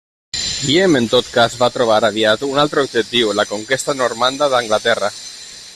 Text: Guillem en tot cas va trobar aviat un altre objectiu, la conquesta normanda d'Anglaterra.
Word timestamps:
Guillem 0.67 0.95
en 0.99 1.09
tot 1.11 1.27
cas 1.35 1.57
va 1.59 1.69
trobar 1.75 1.99
aviat 2.09 2.47
un 2.49 2.59
altre 2.63 2.85
objectiu, 2.87 3.33
la 3.41 3.49
conquesta 3.53 3.95
normanda 4.01 4.49
d'Anglaterra. 4.55 5.17